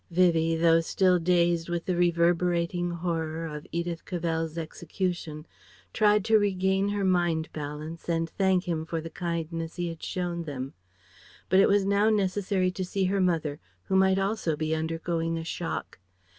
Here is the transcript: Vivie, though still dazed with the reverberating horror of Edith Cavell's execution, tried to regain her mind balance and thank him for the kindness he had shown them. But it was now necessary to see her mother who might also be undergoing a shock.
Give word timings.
Vivie, 0.09 0.55
though 0.55 0.79
still 0.79 1.19
dazed 1.19 1.69
with 1.69 1.85
the 1.85 1.95
reverberating 1.95 2.89
horror 2.89 3.45
of 3.45 3.67
Edith 3.71 4.03
Cavell's 4.03 4.57
execution, 4.57 5.45
tried 5.93 6.25
to 6.25 6.39
regain 6.39 6.89
her 6.89 7.05
mind 7.05 7.49
balance 7.53 8.09
and 8.09 8.27
thank 8.27 8.63
him 8.63 8.83
for 8.83 8.99
the 8.99 9.11
kindness 9.11 9.75
he 9.75 9.89
had 9.89 10.01
shown 10.01 10.45
them. 10.45 10.73
But 11.49 11.59
it 11.59 11.69
was 11.69 11.85
now 11.85 12.09
necessary 12.09 12.71
to 12.71 12.83
see 12.83 13.03
her 13.05 13.21
mother 13.21 13.59
who 13.83 13.95
might 13.95 14.17
also 14.17 14.55
be 14.55 14.73
undergoing 14.73 15.37
a 15.37 15.43
shock. 15.43 15.99